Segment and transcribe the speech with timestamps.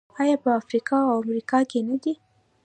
[0.21, 2.13] آیا په افریقا او امریکا کې نه دي؟